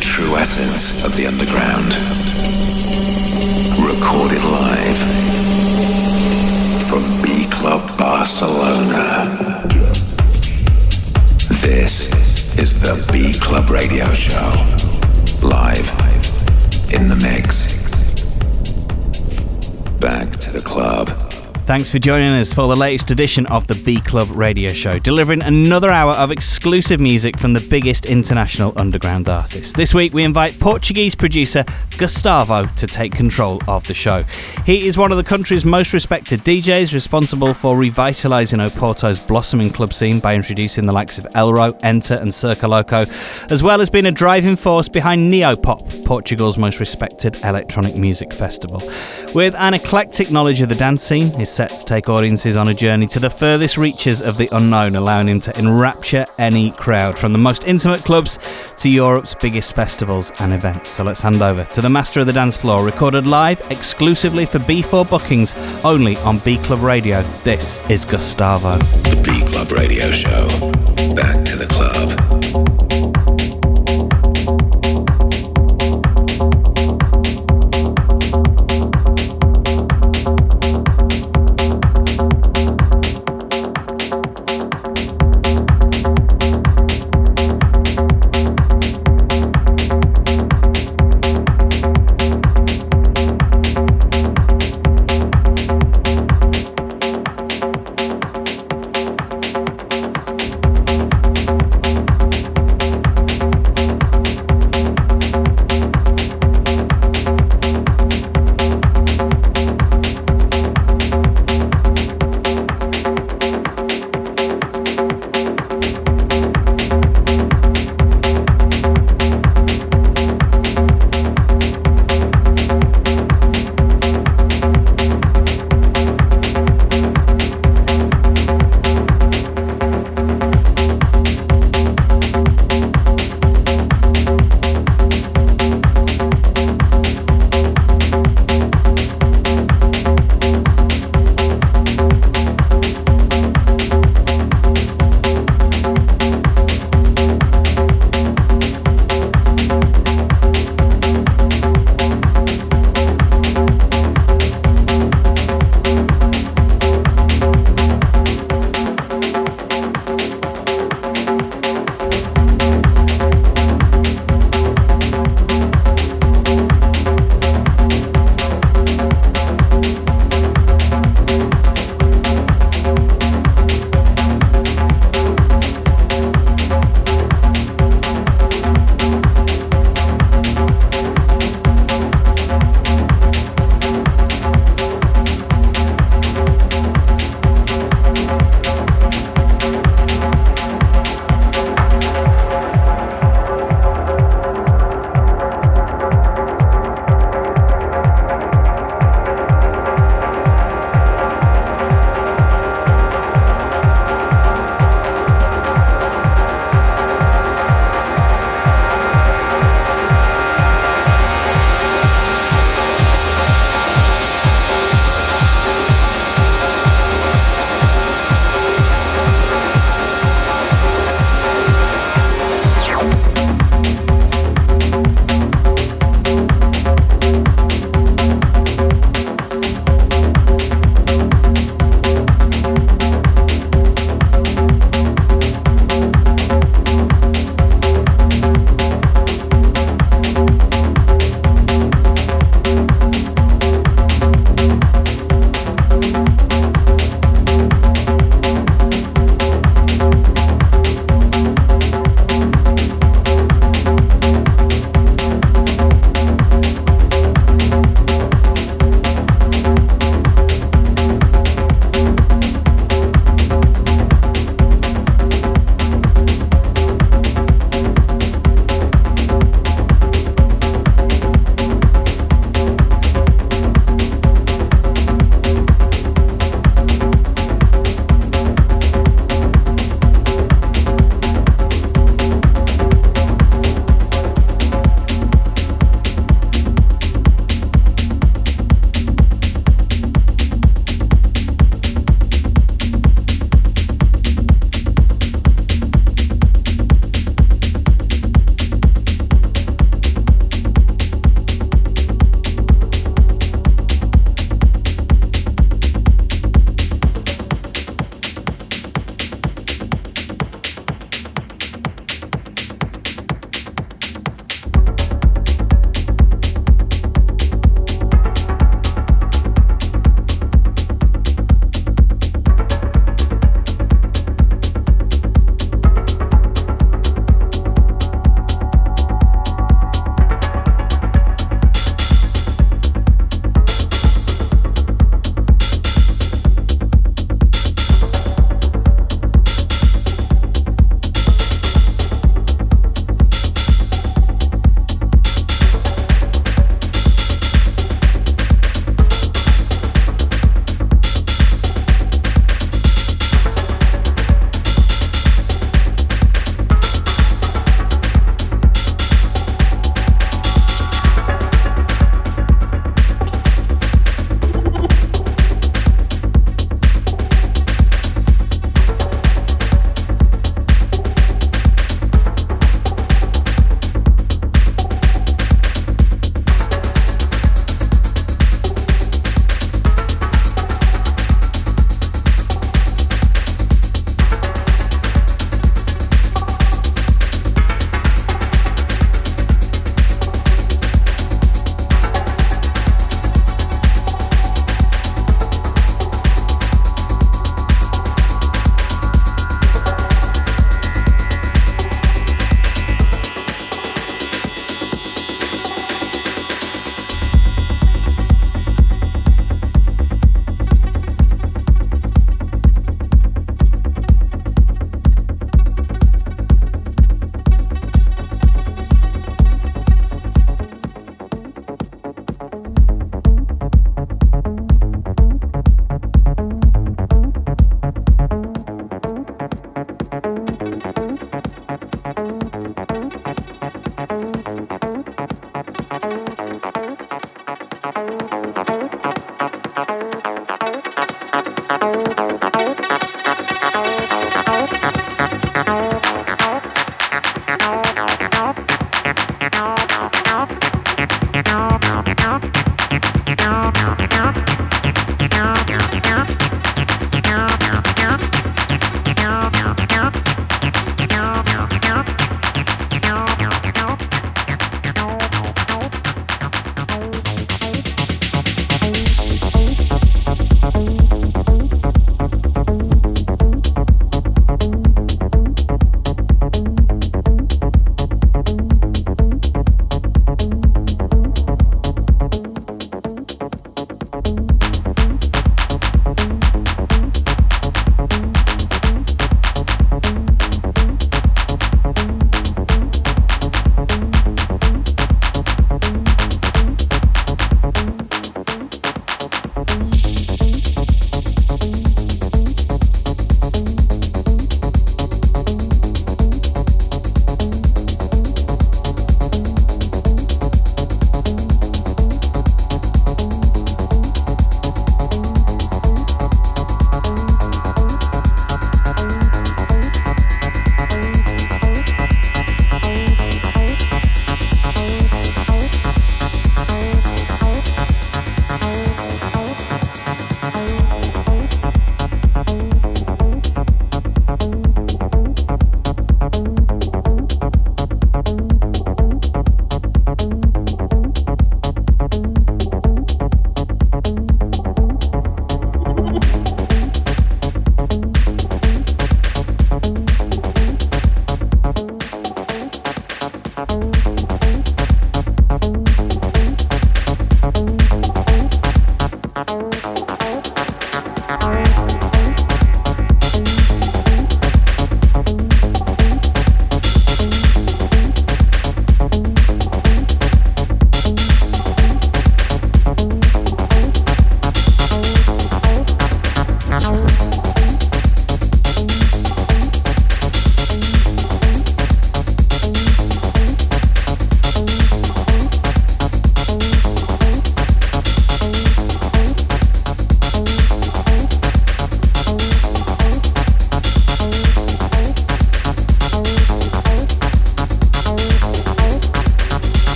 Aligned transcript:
true 0.00 0.34
essence 0.36 1.04
of 1.04 1.14
the 1.16 1.26
underground. 1.26 1.92
Recorded 3.84 4.42
live 4.44 4.98
from 6.88 7.02
B 7.22 7.46
Club 7.50 7.98
Barcelona. 7.98 9.28
This 11.60 12.08
is 12.58 12.80
the 12.80 12.96
B 13.12 13.38
Club 13.38 13.68
Radio 13.68 14.12
Show. 14.14 14.50
Live 15.46 15.90
in 16.94 17.08
the 17.08 17.16
mix. 17.16 17.68
Back 20.00 20.30
to 20.40 20.50
the 20.50 20.62
club. 20.62 21.19
Thanks 21.70 21.88
for 21.88 22.00
joining 22.00 22.30
us 22.30 22.52
for 22.52 22.66
the 22.66 22.74
latest 22.74 23.12
edition 23.12 23.46
of 23.46 23.68
the 23.68 23.80
B 23.86 24.00
Club 24.00 24.26
Radio 24.32 24.70
Show, 24.70 24.98
delivering 24.98 25.40
another 25.40 25.88
hour 25.88 26.10
of 26.14 26.32
exclusive 26.32 26.98
music 26.98 27.38
from 27.38 27.52
the 27.52 27.64
biggest 27.70 28.06
international 28.06 28.72
underground 28.74 29.28
artists. 29.28 29.72
This 29.72 29.94
week 29.94 30.12
we 30.12 30.24
invite 30.24 30.58
Portuguese 30.58 31.14
producer 31.14 31.64
Gustavo 31.96 32.66
to 32.66 32.86
take 32.88 33.12
control 33.12 33.62
of 33.68 33.86
the 33.86 33.94
show. 33.94 34.24
He 34.66 34.88
is 34.88 34.98
one 34.98 35.12
of 35.12 35.16
the 35.16 35.22
country's 35.22 35.64
most 35.64 35.92
respected 35.92 36.40
DJs, 36.40 36.92
responsible 36.92 37.54
for 37.54 37.76
revitalising 37.76 38.66
Oporto's 38.66 39.24
blossoming 39.24 39.70
club 39.70 39.92
scene 39.92 40.18
by 40.18 40.34
introducing 40.34 40.86
the 40.86 40.92
likes 40.92 41.18
of 41.18 41.26
elrow, 41.36 41.78
Enter, 41.84 42.14
and 42.14 42.30
Circoloco, 42.30 43.02
as 43.52 43.62
well 43.62 43.80
as 43.80 43.88
being 43.88 44.06
a 44.06 44.10
driving 44.10 44.56
force 44.56 44.88
behind 44.88 45.32
Neopop, 45.32 46.04
Portugal's 46.04 46.58
most 46.58 46.80
respected 46.80 47.38
electronic 47.44 47.94
music 47.94 48.32
festival. 48.32 48.80
With 49.36 49.54
an 49.54 49.74
eclectic 49.74 50.32
knowledge 50.32 50.60
of 50.62 50.68
the 50.68 50.74
dance 50.74 51.04
scene, 51.04 51.30
his 51.38 51.59
set 51.60 51.78
to 51.78 51.84
take 51.84 52.08
audiences 52.08 52.56
on 52.56 52.68
a 52.68 52.72
journey 52.72 53.06
to 53.06 53.20
the 53.20 53.28
furthest 53.28 53.76
reaches 53.76 54.22
of 54.22 54.38
the 54.38 54.48
unknown, 54.52 54.96
allowing 54.96 55.28
him 55.28 55.38
to 55.38 55.52
enrapture 55.58 56.24
any 56.38 56.70
crowd, 56.70 57.18
from 57.18 57.34
the 57.34 57.38
most 57.38 57.64
intimate 57.64 58.02
clubs 58.02 58.38
to 58.78 58.88
Europe's 58.88 59.34
biggest 59.34 59.74
festivals 59.74 60.32
and 60.40 60.54
events. 60.54 60.88
So 60.88 61.04
let's 61.04 61.20
hand 61.20 61.42
over 61.42 61.64
to 61.64 61.82
the 61.82 61.90
master 61.90 62.20
of 62.20 62.24
the 62.24 62.32
dance 62.32 62.56
floor, 62.56 62.82
recorded 62.82 63.28
live 63.28 63.60
exclusively 63.68 64.46
for 64.46 64.58
B4 64.58 65.10
bookings, 65.10 65.54
only 65.84 66.16
on 66.18 66.38
B 66.38 66.56
Club 66.56 66.80
Radio. 66.80 67.20
This 67.44 67.86
is 67.90 68.06
Gustavo. 68.06 68.78
The 68.78 69.20
B 69.22 69.44
Club 69.52 69.70
Radio 69.72 70.06
Show. 70.12 70.48
Back 71.14 71.44
to 71.44 71.56
the 71.56 71.69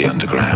the 0.00 0.08
underground. 0.08 0.49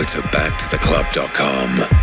Go 0.00 0.04
to 0.04 0.22
backtotheclub.com. 0.28 1.99